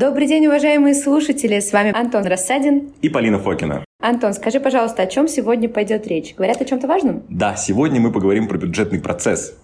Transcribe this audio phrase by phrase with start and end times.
[0.00, 1.60] Добрый день, уважаемые слушатели!
[1.60, 3.84] С вами Антон Рассадин и Полина Фокина.
[4.00, 6.34] Антон, скажи, пожалуйста, о чем сегодня пойдет речь?
[6.34, 7.22] Говорят о чем-то важном?
[7.28, 9.59] Да, сегодня мы поговорим про бюджетный процесс.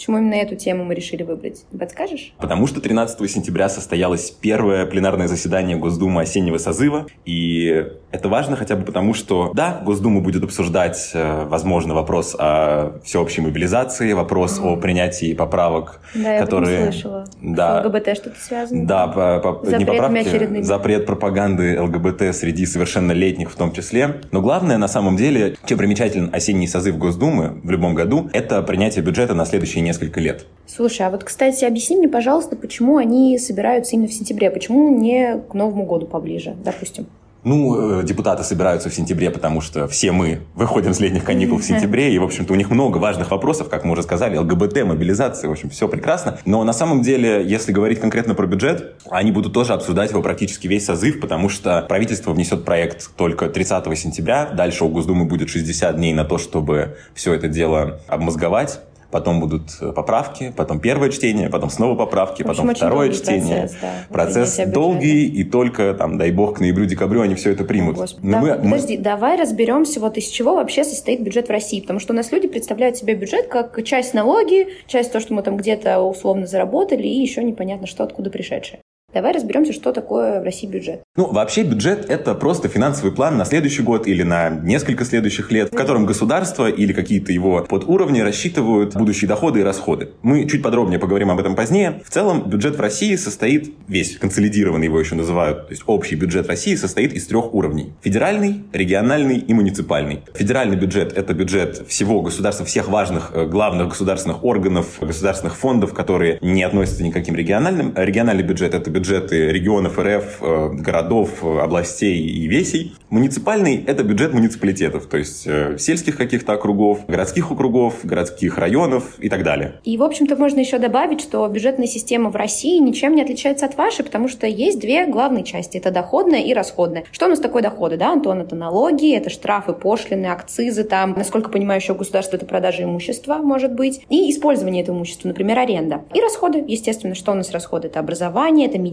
[0.00, 1.62] Почему именно эту тему мы решили выбрать?
[1.78, 2.32] Подскажешь?
[2.38, 7.04] Потому что 13 сентября состоялось первое пленарное заседание Госдумы осеннего созыва.
[7.26, 12.98] И это важно хотя бы потому, что, да, Госдума будет обсуждать, э, возможно, вопрос о
[13.04, 14.72] всеобщей мобилизации, вопрос mm.
[14.72, 16.78] о принятии поправок, да, которые...
[16.78, 17.24] я слышала.
[17.42, 18.86] Да, С ЛГБТ что-то связано?
[18.86, 20.62] Да, по, по, не поправки, очередными.
[20.62, 24.22] запрет пропаганды ЛГБТ среди совершеннолетних в том числе.
[24.32, 29.04] Но главное, на самом деле, чем примечателен осенний созыв Госдумы в любом году, это принятие
[29.04, 30.46] бюджета на следующие несколько лет.
[30.66, 34.50] Слушай, а вот, кстати, объясни мне, пожалуйста, почему они собираются именно в сентябре?
[34.50, 37.06] Почему не к Новому году поближе, допустим?
[37.42, 41.64] Ну, э, депутаты собираются в сентябре, потому что все мы выходим с летних каникул в
[41.70, 45.48] сентябре, и, в общем-то, у них много важных вопросов, как мы уже сказали, ЛГБТ, мобилизация,
[45.48, 46.38] в общем, все прекрасно.
[46.44, 50.66] Но на самом деле, если говорить конкретно про бюджет, они будут тоже обсуждать его практически
[50.66, 55.96] весь созыв, потому что правительство внесет проект только 30 сентября, дальше у Госдумы будет 60
[55.96, 58.80] дней на то, чтобы все это дело обмозговать,
[59.10, 63.68] потом будут э, поправки, потом первое чтение, потом снова поправки, общем, потом второе чтение.
[63.68, 67.98] Процесс, да, процесс долгий, и только, там, дай бог, к ноябрю-декабрю они все это примут.
[67.98, 69.02] О, Но да, мы, подожди, мы...
[69.02, 72.48] давай разберемся, вот из чего вообще состоит бюджет в России, потому что у нас люди
[72.48, 77.20] представляют себе бюджет как часть налоги, часть то, что мы там где-то условно заработали, и
[77.20, 78.80] еще непонятно что, откуда пришедшее.
[79.12, 81.02] Давай разберемся, что такое в России бюджет.
[81.16, 85.72] Ну, вообще бюджет– это просто финансовый план на следующий год или на несколько следующих лет,
[85.72, 90.10] в котором государство или какие-то его подуровни рассчитывают будущие доходы и расходы.
[90.22, 92.02] Мы чуть подробнее поговорим об этом позднее.
[92.04, 96.46] В целом, бюджет в России состоит, весь консолидированный его еще называют, то есть общий бюджет
[96.46, 97.94] России состоит из трех уровней.
[98.02, 100.22] Федеральный, региональный и муниципальный.
[100.34, 106.38] Федеральный бюджет– это бюджет всего государства, всех важных э, главных государственных органов, государственных фондов, которые
[106.42, 107.92] не относятся никаким региональным.
[107.96, 112.92] Региональный бюджет– это бюджет бюджеты регионов РФ, э, городов, э, областей и весей.
[113.08, 119.28] Муниципальный– это бюджет муниципалитетов, то есть э, сельских каких-то округов, городских округов, городских районов и
[119.28, 119.80] так далее.
[119.84, 123.76] И, в общем-то, можно еще добавить, что бюджетная система в России ничем не отличается от
[123.76, 127.04] вашей, потому что есть две главные части– это доходная и расходная.
[127.10, 128.42] Что у нас такое доходы, да, Антон?
[128.42, 133.72] Это налоги, это штрафы, пошлины, акцизы, там, насколько понимаю, еще государство– это продажа имущества, может
[133.74, 136.02] быть, и использование этого имущества, например, аренда.
[136.14, 137.88] И расходы, естественно, что у нас расходы?
[137.88, 138.89] Это образование, это медицина,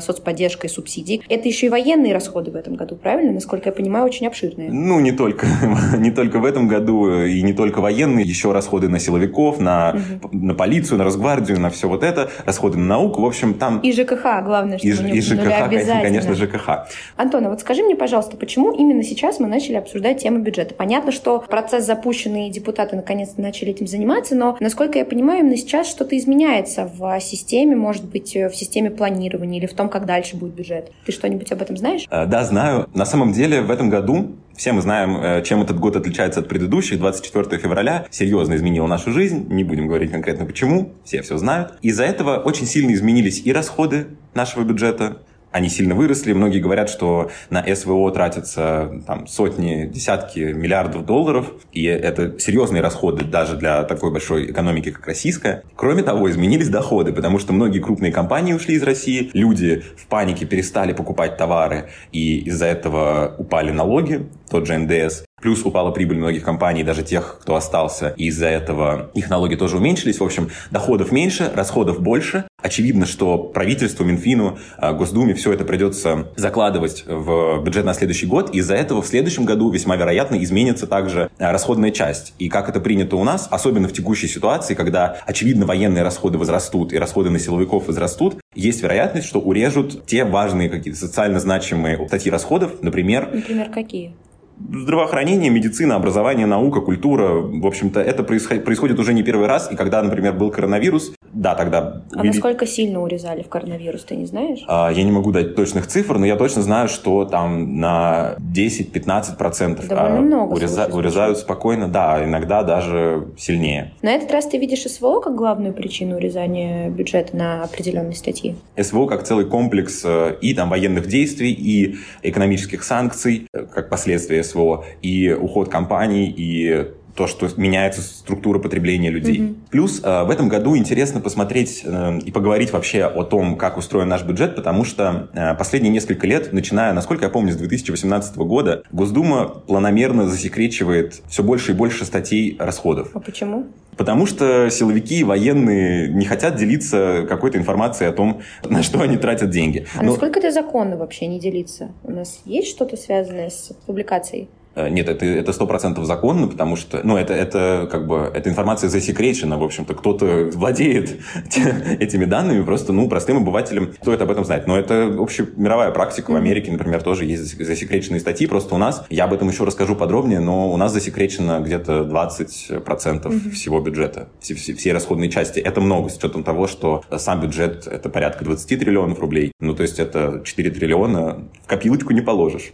[0.00, 1.22] соцподдержка и субсидии.
[1.28, 3.32] Это еще и военные расходы в этом году, правильно?
[3.32, 4.70] Насколько я понимаю, очень обширные.
[4.70, 5.46] Ну, не только.
[5.98, 8.24] не только в этом году, и не только военные.
[8.26, 10.36] Еще расходы на силовиков, на, угу.
[10.36, 12.30] на полицию, на Росгвардию, на все вот это.
[12.44, 13.22] Расходы на науку.
[13.22, 13.80] В общем, там...
[13.80, 15.68] И ЖКХ, главное, что и, и ЖКХ,
[16.02, 16.88] конечно, ЖКХ.
[17.16, 20.74] Антон, а вот скажи мне, пожалуйста, почему именно сейчас мы начали обсуждать тему бюджета?
[20.74, 25.56] Понятно, что процесс запущенный, и депутаты наконец-то начали этим заниматься, но, насколько я понимаю, именно
[25.56, 30.06] сейчас что-то изменяется в системе, может быть, в системе планирования планировании или в том, как
[30.06, 30.92] дальше будет бюджет?
[31.04, 32.06] Ты что-нибудь об этом знаешь?
[32.10, 32.88] Э, да, знаю.
[32.94, 36.48] На самом деле в этом году все мы знаем, э, чем этот год отличается от
[36.48, 36.98] предыдущих.
[36.98, 39.46] 24 февраля серьезно изменил нашу жизнь.
[39.50, 40.92] Не будем говорить конкретно почему.
[41.04, 41.74] Все все знают.
[41.82, 45.18] Из-за этого очень сильно изменились и расходы нашего бюджета,
[45.58, 46.32] они сильно выросли.
[46.32, 53.24] Многие говорят, что на СВО тратятся там, сотни, десятки миллиардов долларов, и это серьезные расходы
[53.24, 55.64] даже для такой большой экономики, как российская.
[55.76, 60.46] Кроме того, изменились доходы, потому что многие крупные компании ушли из России, люди в панике
[60.46, 65.27] перестали покупать товары, и из-за этого упали налоги, тот же НДС.
[65.40, 68.14] Плюс упала прибыль многих компаний, даже тех, кто остался.
[68.16, 70.18] Из-за этого их налоги тоже уменьшились.
[70.20, 72.44] В общем, доходов меньше, расходов больше.
[72.60, 78.50] Очевидно, что правительству, Минфину, а, Госдуме все это придется закладывать в бюджет на следующий год.
[78.52, 82.34] Из-за этого в следующем году весьма вероятно изменится также а, расходная часть.
[82.40, 86.92] И как это принято у нас, особенно в текущей ситуации, когда, очевидно, военные расходы возрастут
[86.92, 92.30] и расходы на силовиков возрастут, есть вероятность, что урежут те важные какие-то социально значимые статьи
[92.30, 93.30] расходов, например...
[93.32, 94.16] Например, какие?
[94.60, 99.70] Здравоохранение, медицина, образование, наука, культура, в общем-то, это происходит уже не первый раз.
[99.70, 102.02] И когда, например, был коронавирус, да, тогда...
[102.12, 102.28] А увели...
[102.28, 104.64] насколько сильно урезали в коронавирус, ты не знаешь?
[104.66, 109.86] А, я не могу дать точных цифр, но я точно знаю, что там на 10-15%
[109.90, 110.86] а, много, уреза...
[110.92, 113.92] урезают спокойно, да, иногда даже сильнее.
[114.02, 118.56] На этот раз ты видишь СВО как главную причину урезания бюджета на определенные статьи?
[118.80, 124.42] СВО как целый комплекс э, и там военных действий, и экономических санкций, э, как последствие
[124.42, 129.38] СВО, и уход компаний, и то, что меняется структура потребления людей.
[129.38, 129.56] Mm-hmm.
[129.70, 134.08] Плюс э, в этом году интересно посмотреть э, и поговорить вообще о том, как устроен
[134.08, 138.84] наш бюджет, потому что э, последние несколько лет, начиная, насколько я помню, с 2018 года,
[138.92, 143.10] Госдума планомерно засекречивает все больше и больше статей расходов.
[143.14, 143.66] А почему?
[143.96, 149.16] Потому что силовики и военные не хотят делиться какой-то информацией о том, на что они
[149.16, 149.88] тратят деньги.
[149.96, 150.10] А Но...
[150.10, 151.90] насколько это законно вообще не делиться?
[152.04, 154.48] У нас есть что-то связанное с публикацией?
[154.78, 158.48] Э, нет, это это сто процентов законно, потому что, ну, это это как бы эта
[158.48, 161.20] информация засекречена, в общем-то, кто-то владеет
[161.98, 164.66] этими данными, просто, ну, простым обывателям стоит об этом знать.
[164.66, 168.46] Но это общемировая практика в Америке, например, тоже есть засекреченные статьи.
[168.46, 172.84] Просто у нас, я об этом еще расскажу подробнее, но у нас засекречено где-то 20
[172.84, 175.58] процентов всего бюджета, все, все, все расходные части.
[175.58, 179.52] Это много с учетом того, что сам бюджет это порядка 20 триллионов рублей.
[179.60, 182.72] Ну, то есть это 4 триллиона в копилочку не положишь.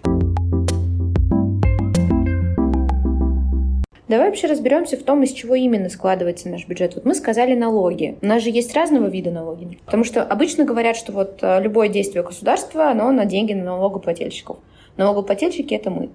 [4.08, 6.94] Давай вообще разберемся в том, из чего именно складывается наш бюджет.
[6.94, 8.18] Вот мы сказали налоги.
[8.20, 9.78] У нас же есть разного вида налоги.
[9.84, 14.58] Потому что обычно говорят, что вот э, любое действие государства, оно на деньги на налогоплательщиков.
[14.96, 16.10] Налогоплательщики— это мы.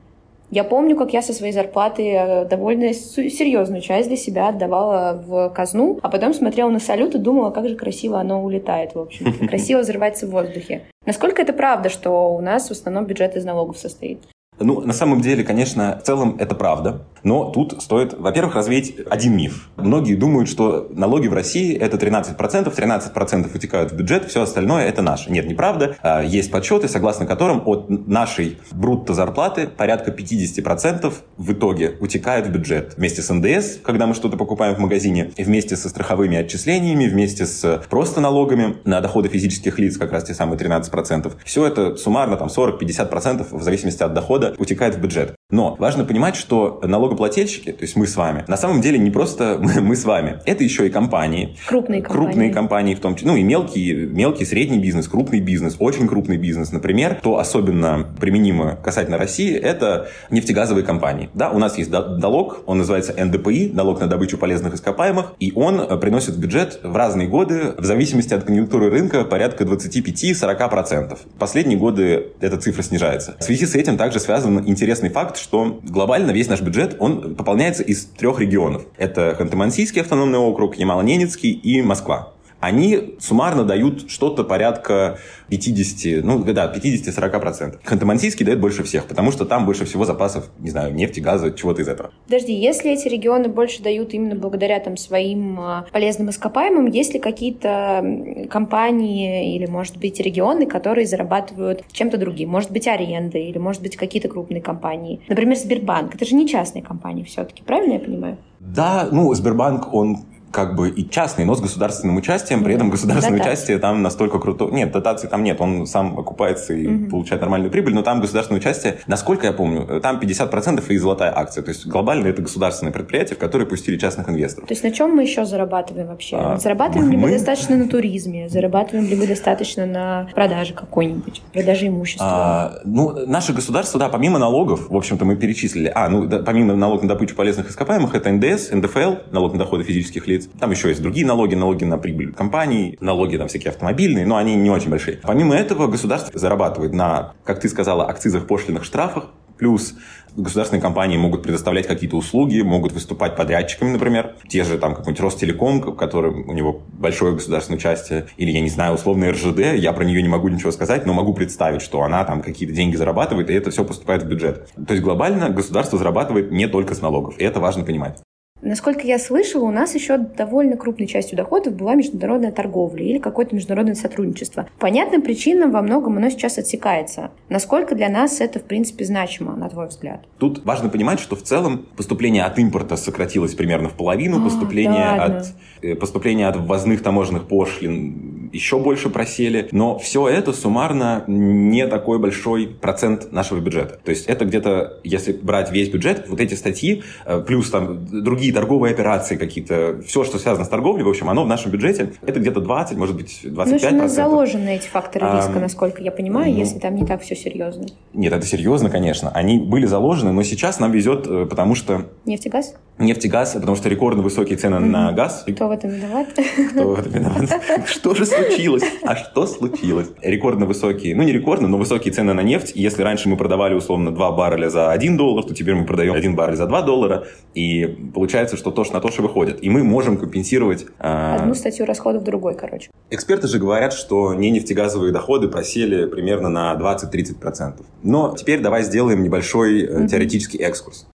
[0.51, 5.50] Я помню, как я со своей зарплаты э, довольно серьезную часть для себя отдавала в
[5.50, 9.47] казну, а потом смотрела на салют и думала, как же красиво оно улетает, в общем.
[9.47, 10.83] Красиво взрывается в воздухе.
[11.06, 14.19] Насколько это правда, что у нас в основном бюджет из налогов состоит?
[14.59, 17.01] Ну, на самом деле, конечно, в целом это правда.
[17.23, 19.69] Но тут стоит, во-первых, развеять один миф.
[19.77, 25.01] Многие думают, что налоги в России это 13%, 13% утекают в бюджет, все остальное это
[25.01, 25.31] наше.
[25.31, 25.95] Нет, неправда.
[26.01, 32.51] А, есть подсчеты, согласно которым от нашей брутто зарплаты порядка 50% в итоге утекает в
[32.51, 32.94] бюджет.
[32.97, 37.81] Вместе с НДС, когда мы что-то покупаем в магазине, вместе со страховыми отчислениями, вместе с
[37.89, 41.33] просто налогами на доходы физических лиц, как раз те самые 13%.
[41.44, 45.36] Все это суммарно там 40-50% в зависимости от дохода утекает в бюджет.
[45.51, 49.57] Но важно понимать, что налогоплательщики, то есть мы с вами, на самом деле не просто
[49.60, 51.57] мы, мы с вами, это еще и компании.
[51.66, 52.25] Крупные компании.
[52.28, 56.38] Крупные компании в том числе, ну и мелкий, мелкий, средний бизнес, крупный бизнес, очень крупный
[56.38, 61.31] бизнес, например, то особенно применимо касательно России, это нефтегазовые компании.
[61.34, 65.80] Да, у нас есть налог, он называется НДПИ, налог на добычу полезных ископаемых, и он
[65.80, 71.18] э, приносит в бюджет в разные годы, в зависимости от конъюнктуры рынка, порядка 25-40%.
[71.40, 73.36] Последние годы эта цифра снижается.
[73.40, 77.83] В связи с этим также связан интересный факт, что глобально весь наш бюджет, он пополняется
[77.83, 78.83] из трех регионов.
[78.97, 85.17] Это Ханты-Мансийский автономный округ, Ямало-Ненецкий и Москва они суммарно дают что-то порядка
[85.50, 87.79] 50, ну да, 50-40%.
[87.83, 91.81] Ханты-Мансийский дает больше всех, потому что там больше всего запасов, не знаю, нефти, газа, чего-то
[91.81, 92.11] из этого.
[92.25, 97.19] Подожди, если эти регионы больше дают именно благодаря там своим а, полезным ископаемым, есть ли
[97.19, 102.50] какие-то компании или, может быть, регионы, которые зарабатывают чем-то другим?
[102.50, 105.21] Может быть, аренды или, может быть, какие-то крупные компании?
[105.27, 106.15] Например, Сбербанк.
[106.15, 108.38] Это же не частная компания все-таки, правильно я понимаю?
[108.59, 113.38] Да, ну, Сбербанк, он как бы и частный, но с государственным участием, при этом государственное
[113.40, 113.54] дотации.
[113.54, 114.66] участие там настолько круто.
[114.66, 117.10] Нет, дотации там нет, он сам окупается и угу.
[117.10, 121.63] получает нормальную прибыль, но там государственное участие, насколько я помню, там 50% и золотая акция.
[121.63, 124.68] То есть глобально это государственное предприятие, в которое пустили частных инвесторов.
[124.68, 126.38] То есть на чем мы еще зарабатываем вообще?
[126.38, 127.12] А, зарабатываем мы...
[127.12, 128.50] ли мы достаточно на туризме?
[128.50, 131.42] Зарабатываем ли мы достаточно на продаже какой-нибудь?
[131.54, 132.28] Продаже имущества?
[132.30, 135.92] А, ну, наше государство, да, помимо налогов, в общем-то, мы перечислили.
[135.94, 139.84] А, ну, да, помимо налога на добычу полезных ископаемых, это НДС, НДФЛ, налог на доходы
[139.84, 140.50] физических лиц, лиц.
[140.59, 144.56] Там еще есть другие налоги, налоги на прибыль компаний, налоги там всякие автомобильные, но они
[144.56, 145.19] не очень большие.
[145.21, 149.94] Помимо этого, государство зарабатывает на, как ты сказала, акцизах, пошлинах, штрафах, плюс
[150.36, 154.36] государственные компании могут предоставлять какие-то услуги, могут выступать подрядчиками, например.
[154.48, 158.93] Те же там какой-нибудь Ростелеком, который у него большое государственное участие, или, я не знаю,
[158.93, 162.41] условно РЖД, я про нее не могу ничего сказать, но могу представить, что она там
[162.41, 164.69] какие-то деньги зарабатывает, и это все поступает в бюджет.
[164.75, 168.19] То есть глобально государство зарабатывает не только с налогов, и это важно понимать.
[168.62, 173.56] Насколько я слышала, у нас еще довольно крупной частью доходов была международная торговля или какое-то
[173.56, 174.68] международное сотрудничество.
[174.80, 177.32] Понятным причинам во многом оно сейчас отсекается.
[177.48, 180.25] Насколько для нас это, в принципе, значимо, на твой взгляд?
[180.38, 185.16] Тут важно понимать, что в целом поступление от импорта сократилось примерно в половину, а, поступление,
[185.18, 185.46] да, от,
[185.82, 189.68] э, поступление от ввозных таможенных пошлин еще больше просели.
[189.72, 194.00] Но все это суммарно не такой большой процент нашего бюджета.
[194.03, 198.53] То есть это где-то, если брать весь бюджет, вот эти статьи, э, плюс там другие
[198.53, 202.39] торговые операции какие-то, все, что связано с торговлей, в общем, оно в нашем бюджете, это
[202.39, 206.60] где-то 20, может быть, 25 Ну, заложены эти факторы риска, а, насколько я понимаю, ну,
[206.60, 207.88] если там не так все серьезно.
[208.13, 209.29] Нет, это серьезно, конечно.
[209.29, 212.06] Они были заложены, но сейчас нам везет, э, потому что...
[212.25, 212.75] Нефтегаз?
[213.00, 214.89] нефть и газ, потому что рекордно высокие цены mm-hmm.
[214.89, 215.46] на газ.
[215.48, 216.27] Кто в этом виноват?
[216.72, 217.50] Кто в этом виноват?
[217.88, 218.84] Что же случилось?
[219.03, 220.10] А что случилось?
[220.22, 222.72] Рекордно высокие, ну не рекордно, но высокие цены на нефть.
[222.75, 226.36] Если раньше мы продавали условно 2 барреля за 1 доллар, то теперь мы продаем 1
[226.36, 227.25] баррель за 2 доллара.
[227.53, 229.63] И получается, что то, что на то, что выходит.
[229.63, 230.86] И мы можем компенсировать...
[231.00, 231.36] А...
[231.36, 232.89] Одну статью расходов другой, короче.
[233.10, 237.84] Эксперты же говорят, что не нефтегазовые доходы просели примерно на 20-30%.
[238.03, 240.08] Но теперь давай сделаем небольшой mm-hmm.
[240.08, 241.08] теоретический экскурс.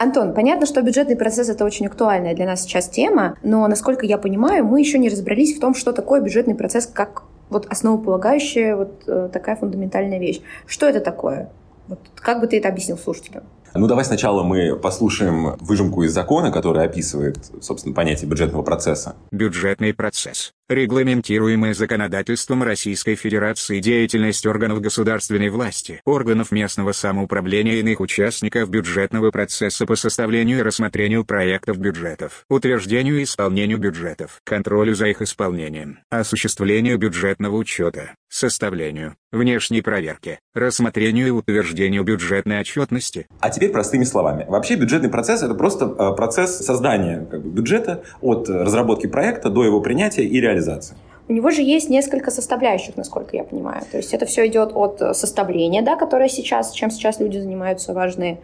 [0.00, 4.16] Антон, понятно, что бюджетный процесс– это очень актуальная для нас сейчас тема, но, насколько я
[4.16, 9.02] понимаю, мы еще не разобрались в том, что такое бюджетный процесс как вот основополагающая вот
[9.06, 10.40] э, такая фундаментальная вещь.
[10.64, 11.50] Что это такое?
[11.86, 13.42] Вот как бы ты это объяснил слушателям?
[13.74, 19.16] Ну, давай сначала мы послушаем выжимку из закона, который описывает, собственно, понятие бюджетного процесса.
[19.30, 28.00] Бюджетный процесс регламентируемая законодательством Российской Федерации деятельность органов государственной власти, органов местного самоуправления и иных
[28.00, 35.08] участников бюджетного процесса по составлению и рассмотрению проектов бюджетов, утверждению и исполнению бюджетов, контролю за
[35.08, 43.26] их исполнением, осуществлению бюджетного учета, составлению, внешней проверке, рассмотрению и утверждению бюджетной отчетности.
[43.40, 44.44] А теперь простыми словами.
[44.46, 49.64] Вообще бюджетный процесс– это просто э, процесс создания как бы, бюджета от разработки проекта до
[49.64, 50.96] его принятия и реализации реализации?
[51.28, 53.82] У него же есть несколько составляющих, насколько я понимаю.
[53.90, 58.38] То есть это все идет от составления, да, которое сейчас, чем сейчас люди занимаются, важные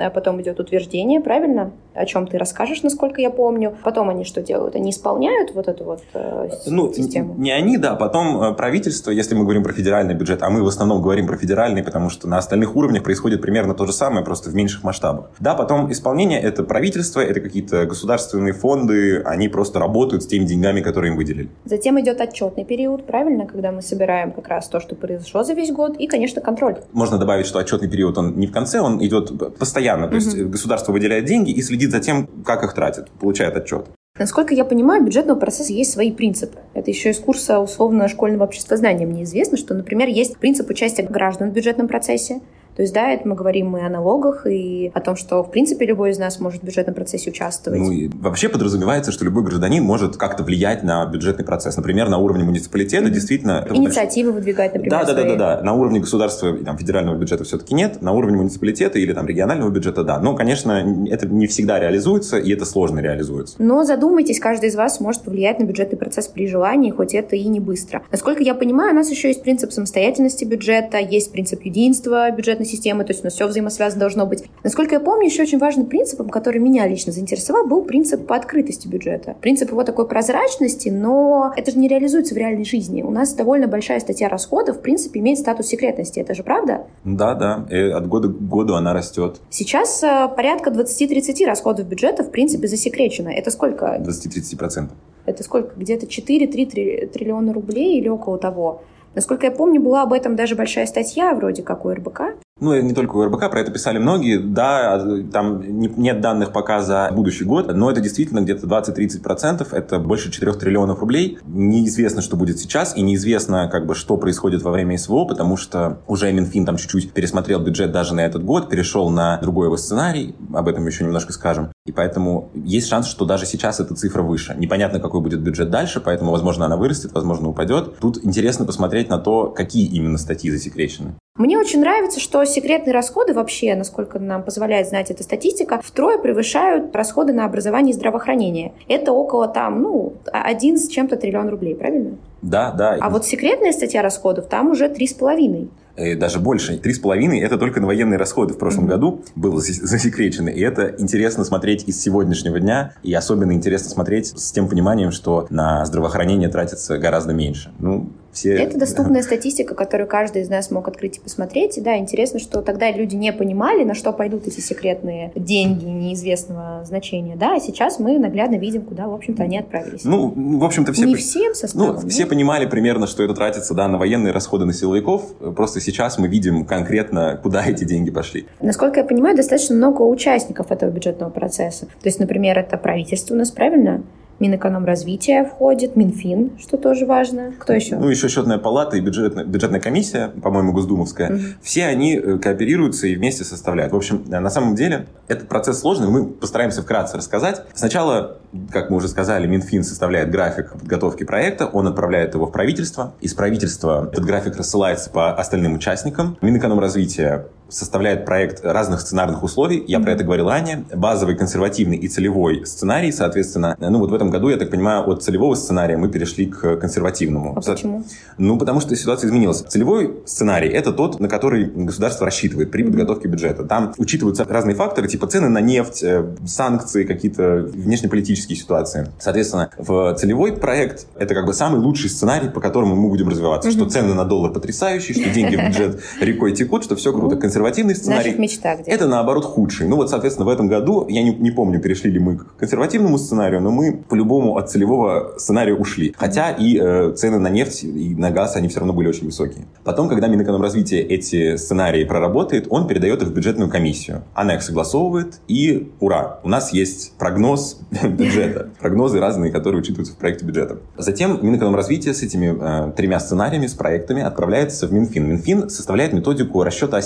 [0.00, 1.72] а потом идет утверждение, правильно?
[1.98, 3.74] О чем ты расскажешь, насколько я помню.
[3.82, 4.76] Потом они что делают?
[4.76, 7.34] Они исполняют вот эту вот э, ну, систему?
[7.36, 7.96] Не они, да.
[7.96, 11.36] Потом э, правительство, если мы говорим про федеральный бюджет, а мы в основном говорим про
[11.36, 15.30] федеральный, потому что на остальных уровнях происходит примерно то же самое, просто в меньших масштабах.
[15.40, 20.80] Да, потом исполнение– это правительство, это какие-то государственные фонды, они просто работают с теми деньгами,
[20.80, 21.48] которые им выделили.
[21.64, 25.72] Затем идет отчетный период, правильно, когда мы собираем как раз то, что произошло за весь
[25.72, 26.76] год, и, конечно, контроль.
[26.92, 30.08] Можно добавить, что отчетный период, он не в конце, он идет постоянно.
[30.08, 33.86] То есть государство выделяет деньги и следит за тем, как их тратит, получает отчет.
[34.18, 36.58] Насколько я понимаю, у бюджетного процесса есть свои принципы.
[36.74, 41.50] Это еще из курса условно школьного обществознания мне известно, что, например, есть принцип участия граждан
[41.50, 42.40] в бюджетном процессе,
[42.78, 45.84] то есть, да, это мы говорим и о налогах, и о том, что, в принципе,
[45.84, 47.80] любой из нас может в бюджетном процессе участвовать.
[47.80, 51.76] Ну, и вообще подразумевается, что любой гражданин может как-то влиять на бюджетный процесс.
[51.76, 53.10] Например, на уровне муниципалитета mm-hmm.
[53.10, 53.66] действительно...
[53.72, 55.62] Инициативы выдвигать, например, Да, да, да, да, да.
[55.64, 60.04] На уровне государства, там, федерального бюджета все-таки нет, на уровне муниципалитета или там регионального бюджета,
[60.04, 60.20] да.
[60.20, 63.56] Но, конечно, это не всегда реализуется, и это сложно реализуется.
[63.58, 67.48] Но задумайтесь, каждый из вас может повлиять на бюджетный процесс при желании, хоть это и
[67.48, 68.04] не быстро.
[68.12, 73.04] Насколько я понимаю, у нас еще есть принцип самостоятельности бюджета, есть принцип единства бюджетной системы,
[73.04, 74.44] то есть у нас все взаимосвязано должно быть.
[74.62, 78.86] Насколько я помню, еще очень важным принципом, который меня лично заинтересовал, был принцип по открытости
[78.88, 79.36] бюджета.
[79.40, 83.02] Принцип его такой прозрачности, но это же не реализуется в реальной жизни.
[83.02, 86.20] У нас довольно большая статья расходов, в принципе, имеет статус секретности.
[86.20, 86.86] Это же правда?
[87.04, 87.66] Да, да.
[87.70, 89.40] И от года к году она растет.
[89.50, 93.28] Сейчас э, порядка 20-30 расходов бюджета, в принципе, засекречено.
[93.28, 93.96] Это сколько?
[94.00, 94.88] 20-30%.
[95.26, 95.74] Это сколько?
[95.76, 98.82] Где-то 4-3 триллиона рублей или около того.
[99.14, 102.20] Насколько я помню, была об этом даже большая статья вроде как у РБК
[102.60, 104.38] ну, не только у РБК, про это писали многие.
[104.38, 110.30] Да, там нет данных пока за будущий год, но это действительно где-то 20-30%, это больше
[110.30, 111.38] 4 триллионов рублей.
[111.46, 115.98] Неизвестно, что будет сейчас, и неизвестно, как бы, что происходит во время СВО, потому что
[116.06, 120.34] уже Минфин там чуть-чуть пересмотрел бюджет даже на этот год, перешел на другой его сценарий,
[120.52, 121.72] об этом еще немножко скажем.
[121.86, 124.54] И поэтому есть шанс, что даже сейчас эта цифра выше.
[124.58, 127.98] Непонятно, какой будет бюджет дальше, поэтому, возможно, она вырастет, возможно, упадет.
[127.98, 131.14] Тут интересно посмотреть на то, какие именно статьи засекречены.
[131.38, 136.94] Мне очень нравится, что секретные расходы вообще, насколько нам позволяет знать эта статистика, втрое превышают
[136.94, 138.72] расходы на образование и здравоохранение.
[138.88, 142.16] Это около там, ну, один с чем-то триллион рублей, правильно?
[142.42, 142.98] Да, да.
[143.00, 145.70] А вот секретная статья расходов там уже три с половиной
[146.16, 148.88] даже больше, три с половиной, это только на военные расходы в прошлом mm-hmm.
[148.88, 150.48] году было засекречено.
[150.48, 155.46] И это интересно смотреть из сегодняшнего дня, и особенно интересно смотреть с тем пониманием, что
[155.50, 157.72] на здравоохранение тратится гораздо меньше.
[157.78, 158.54] Ну, все...
[158.54, 161.78] Это доступная статистика, которую каждый из нас мог открыть и посмотреть.
[161.78, 166.84] И да, интересно, что тогда люди не понимали, на что пойдут эти секретные деньги неизвестного
[166.84, 167.36] значения.
[167.36, 170.04] Да, а сейчас мы наглядно видим, куда, в общем-то, они отправились.
[170.04, 171.04] Ну, в общем-то, все...
[171.04, 172.00] Не всем составом.
[172.02, 175.22] Ну, все понимали примерно, что это тратится, да, на военные расходы на силовиков.
[175.56, 178.46] Просто сейчас мы видим конкретно, куда эти деньги пошли.
[178.60, 181.86] Насколько я понимаю, достаточно много участников этого бюджетного процесса.
[181.86, 184.02] То есть, например, это правительство у нас, правильно?
[184.38, 187.52] Минэкономразвития входит, Минфин, что тоже важно.
[187.58, 187.96] Кто еще?
[187.96, 191.34] Ну, еще счетная палата и бюджетная, бюджетная комиссия, по-моему, Госдумовская.
[191.34, 191.42] Угу.
[191.62, 193.92] Все они э, кооперируются и вместе составляют.
[193.92, 197.62] В общем, э, на самом деле, этот процесс сложный, мы постараемся вкратце рассказать.
[197.74, 198.38] Сначала,
[198.70, 203.14] как мы уже сказали, Минфин составляет график подготовки проекта, он отправляет его в правительство.
[203.20, 206.38] Из правительства этот график рассылается по остальным участникам.
[206.40, 209.84] Минэкономразвития составляет проект разных сценарных условий.
[209.86, 210.84] Я про это говорил ранее.
[210.94, 213.76] Базовый, консервативный и целевой сценарий, соответственно.
[213.78, 217.54] Ну вот в этом году, я так понимаю, от целевого сценария мы перешли к консервативному.
[217.56, 218.04] А почему?
[218.38, 219.62] Ну, потому что ситуация изменилась.
[219.62, 223.64] Целевой сценарий– это тот, на который государство рассчитывает при подготовке бюджета.
[223.64, 229.08] Там учитываются разные факторы, типа цены на нефть, э, санкции, какие-то внешнеполитические ситуации.
[229.18, 233.70] Соответственно, в целевой проект– это как бы самый лучший сценарий, по которому мы будем развиваться.
[233.70, 237.36] Что цены на доллар потрясающие, что деньги в бюджет рекой текут, что все круто.
[237.58, 238.36] Консервативный сценарий–
[238.86, 239.88] это, наоборот, худший.
[239.88, 243.18] Ну вот, соответственно, в этом году, я не, не помню, перешли ли мы к консервативному
[243.18, 246.14] сценарию, но мы по-любому от целевого сценария ушли.
[246.16, 249.64] Хотя и э, цены на нефть и на газ, они все равно были очень высокие.
[249.82, 254.22] Потом, когда Минэкономразвитие эти сценарии проработает, он передает их в бюджетную комиссию.
[254.34, 258.70] Она их согласовывает, и ура, у нас есть прогноз бюджета.
[258.78, 260.78] Прогнозы разные, которые учитываются в проекте бюджета.
[260.96, 265.28] Затем Минэкономразвитие с этими э, тремя сценариями, с проектами отправляется в Минфин.
[265.28, 267.02] Минфин составляет методику расчета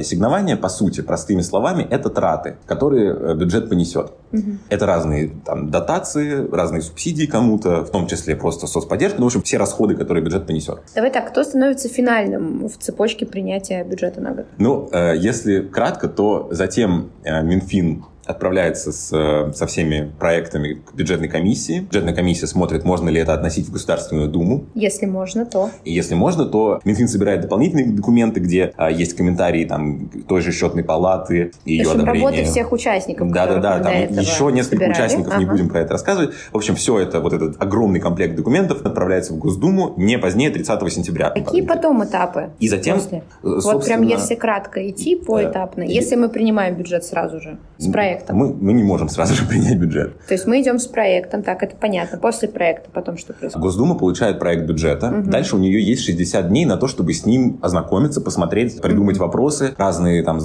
[0.00, 0.24] ассигнования.
[0.24, 4.12] Ассигнование, по сути, простыми словами, это траты, которые э, бюджет понесет.
[4.32, 4.58] Угу.
[4.68, 9.42] Это разные там, дотации, разные субсидии кому-то, в том числе просто соцподдержка, ну, в общем,
[9.42, 10.80] все расходы, которые бюджет понесет.
[10.94, 14.46] Давай так, кто становится финальным в цепочке принятия бюджета на год?
[14.58, 20.94] Ну, э, если кратко, то затем э, Минфин отправляется с, э, со всеми проектами к
[20.94, 21.80] бюджетной комиссии.
[21.80, 24.64] Бюджетная комиссия смотрит, можно ли это относить в Государственную Думу.
[24.74, 25.70] Если можно, то.
[25.84, 30.52] И если можно, то Минфин собирает дополнительные документы, где а, есть комментарии там, той же
[30.52, 32.24] счетной палаты и ее одобрение.
[32.24, 33.30] работы всех участников.
[33.30, 34.92] Да-да-да, там еще несколько собирали.
[34.92, 35.38] участников, ага.
[35.38, 36.34] не будем про это рассказывать.
[36.52, 40.92] В общем, все это, вот этот огромный комплект документов отправляется в Госдуму не позднее 30
[40.92, 41.30] сентября.
[41.30, 42.50] Какие потом этапы?
[42.58, 43.22] И затем, после?
[43.42, 48.13] Вот прям если кратко идти поэтапно, э, если мы принимаем бюджет сразу же с проектом
[48.14, 48.36] проектом.
[48.36, 50.18] Мы, мы не можем сразу же принять бюджет.
[50.26, 52.18] То есть мы идем с проектом, так, это понятно.
[52.18, 53.62] После проекта потом что происходит?
[53.62, 55.08] Госдума получает проект бюджета.
[55.08, 55.30] Угу.
[55.30, 59.26] Дальше у нее есть 60 дней на то, чтобы с ним ознакомиться, посмотреть, придумать угу.
[59.26, 60.40] вопросы, разные там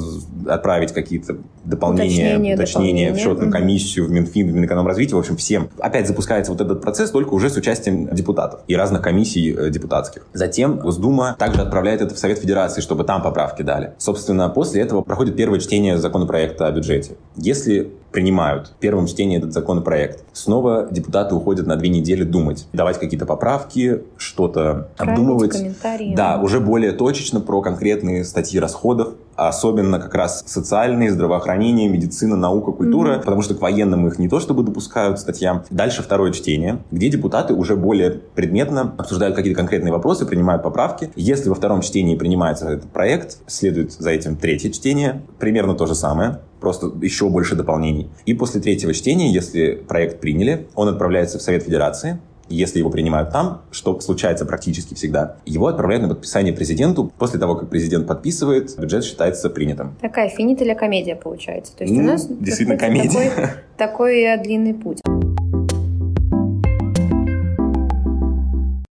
[0.47, 5.69] отправить какие-то дополнения, уточнения, уточнения в счетную комиссию, в Минфин, в Минэкономразвитие, в общем, всем.
[5.79, 10.25] Опять запускается вот этот процесс, только уже с участием депутатов и разных комиссий э, депутатских.
[10.33, 13.93] Затем Госдума также отправляет это в Совет Федерации, чтобы там поправки дали.
[13.97, 17.17] Собственно, после этого проходит первое чтение законопроекта о бюджете.
[17.35, 17.87] Если acontecer.
[18.11, 20.23] Принимают в первом чтении этот законопроект.
[20.33, 25.51] Снова депутаты уходят на две недели думать, давать какие-то поправки, что-то обдумывать.
[25.51, 26.15] комментарии.
[26.15, 32.71] Да, уже более точечно про конкретные статьи расходов, особенно как раз социальные, здравоохранение, медицина, наука,
[32.71, 33.23] культура, mm-hmm.
[33.23, 35.63] потому что к военным их не то чтобы допускают статьям.
[35.69, 41.11] Дальше второе чтение, где депутаты уже более предметно обсуждают какие-то конкретные вопросы, принимают поправки.
[41.15, 45.95] Если во втором чтении принимается этот проект, следует за этим третье чтение, примерно то же
[45.95, 47.98] самое просто еще больше дополнений.
[48.25, 53.31] И после третьего чтения, если проект приняли, он отправляется в Совет Федерации, если его принимают
[53.31, 57.11] там, что случается практически всегда, его отправляют на подписание президенту.
[57.17, 59.95] После того, как президент подписывает, бюджет считается принятым.
[60.01, 61.75] Такая финителя комедия получается.
[61.77, 63.29] То есть ну, у нас действительно комедия.
[63.29, 64.99] Такой, такой э, длинный путь.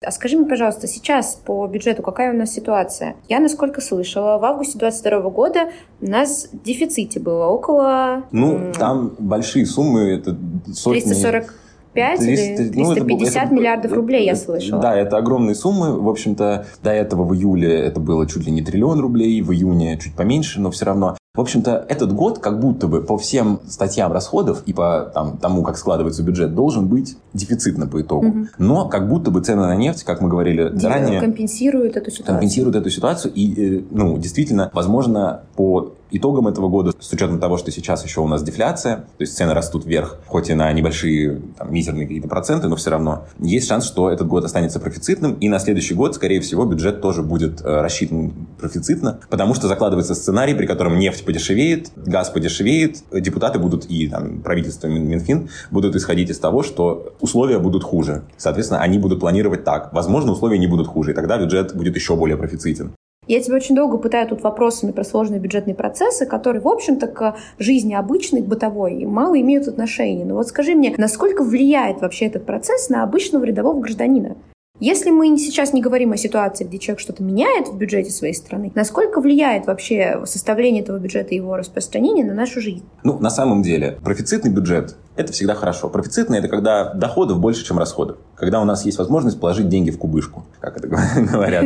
[0.06, 3.16] А скажи мне, пожалуйста, сейчас по бюджету какая у нас ситуация?
[3.28, 8.22] Я, насколько слышала, в августе 2022 года у нас в дефиците было около...
[8.30, 10.36] Ну, там большие суммы, это
[10.72, 11.00] сотни...
[11.00, 11.52] 340
[11.94, 14.80] 300, или 350 ну, это, миллиардов рублей, я слышала.
[14.80, 16.00] Да, это огромные суммы.
[16.00, 19.98] В общем-то, до этого в июле это было чуть ли не триллион рублей, в июне
[19.98, 21.16] чуть поменьше, но все равно.
[21.38, 25.62] В общем-то, этот год как будто бы по всем статьям расходов и по там, тому,
[25.62, 28.26] как складывается бюджет, должен быть дефицитно по итогу.
[28.26, 28.46] Угу.
[28.58, 31.20] Но как будто бы цены на нефть, как мы говорили Де- ранее...
[31.20, 32.34] Компенсируют эту ситуацию.
[32.34, 33.32] Компенсируют эту ситуацию.
[33.32, 38.20] И, э, ну, действительно, возможно, по итогам этого года, с учетом того, что сейчас еще
[38.20, 42.28] у нас дефляция, то есть цены растут вверх, хоть и на небольшие, там, мизерные какие-то
[42.28, 46.14] проценты, но все равно есть шанс, что этот год останется профицитным, и на следующий год,
[46.14, 51.24] скорее всего, бюджет тоже будет э, рассчитан профицитно, потому что закладывается сценарий, при котором нефть
[51.24, 57.58] подешевеет, газ подешевеет, депутаты будут и там, правительство Минфин будут исходить из того, что условия
[57.58, 58.24] будут хуже.
[58.36, 59.92] Соответственно, они будут планировать так.
[59.92, 62.92] Возможно, условия не будут хуже, и тогда бюджет будет еще более профицитен.
[63.28, 67.36] Я тебя очень долго пытаю тут вопросами про сложные бюджетные процессы, которые, в общем-то, к
[67.58, 70.24] жизни обычной, к бытовой, мало имеют отношения.
[70.24, 74.36] Но вот скажи мне, насколько влияет вообще этот процесс на обычного рядового гражданина?
[74.80, 78.70] Если мы сейчас не говорим о ситуации, где человек что-то меняет в бюджете своей страны,
[78.76, 82.84] насколько влияет вообще составление этого бюджета и его распространение на нашу жизнь?
[83.02, 85.88] Ну, на самом деле, профицитный бюджет– это всегно хорошо.
[85.90, 88.18] Профицитный– это когда доходов больше, чем расходов.
[88.38, 90.88] Когда у нас есть возможность положить деньги в кубышку, как это
[91.32, 91.64] говорят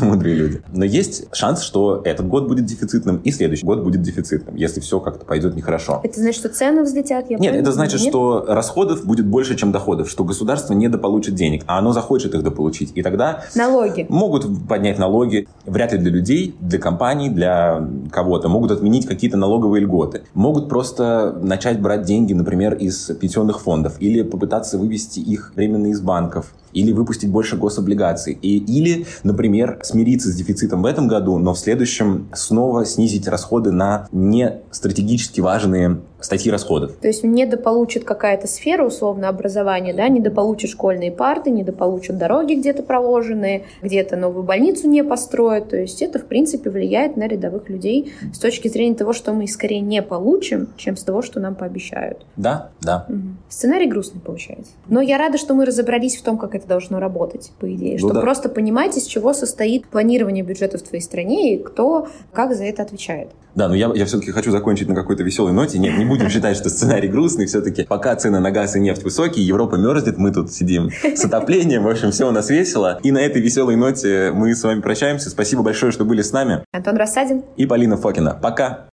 [0.00, 0.62] мудрые люди.
[0.72, 5.00] Но есть шанс, что этот год будет дефицитным и следующий год будет дефицитным, если все
[5.00, 6.00] как-то пойдет нехорошо.
[6.02, 7.30] Это значит, что цены взлетят?
[7.30, 8.08] Я Нет, это значит, Нет?
[8.10, 12.92] что расходов будет больше, чем доходов, что государство недополучит денег, а оно захочет их дополучить.
[12.94, 13.44] И тогда...
[13.54, 14.06] Налоги.
[14.08, 18.48] Могут поднять налоги, вряд ли для людей, для компаний, для кого-то.
[18.48, 20.22] Могут отменить какие-то налоговые льготы.
[20.34, 26.00] Могут просто начать брать деньги, например, из пенсионных фондов или попытаться вывести их временно из
[26.14, 31.54] банков или выпустить больше гособлигаций, и, или, например, смириться с дефицитом в этом году, но
[31.54, 36.92] в следующем снова снизить расходы на не стратегически важные статьи расходов.
[37.00, 43.64] То есть недополучит какая-то сфера, условно, образования, да, недополучит школьные парты, недополучат дороги где-то проложенные,
[43.82, 45.70] где-то новую больницу не построят.
[45.70, 49.46] То есть это, в принципе, влияет на рядовых людей с точки зрения того, что мы
[49.46, 52.24] скорее не получим, чем с того, что нам пообещают.
[52.36, 53.06] Да, да.
[53.08, 53.18] Угу.
[53.48, 54.72] Сценарий грустный получается.
[54.88, 57.92] Но я рада, что мы разобрались в том, как это должно работать, по идее.
[57.92, 58.20] Ну, чтобы да.
[58.20, 62.82] просто понимать, из чего состоит планирование бюджета в твоей стране и кто как за это
[62.82, 63.28] отвечает.
[63.54, 65.78] Да, но я, я все-таки хочу закончить на какой-то веселой ноте.
[65.78, 67.46] Нет, не будем считать, что сценарий грустный.
[67.46, 71.82] Все-таки пока цены на газ и нефть высокие, Европа мерзнет, мы тут сидим с отоплением.
[71.82, 73.00] В общем, все у нас весело.
[73.02, 75.30] И на этой веселой ноте мы с вами прощаемся.
[75.30, 76.64] Спасибо большое, что были с нами.
[76.72, 77.42] Антон Рассадин.
[77.56, 78.38] И Полина Фокина.
[78.40, 78.88] Пока.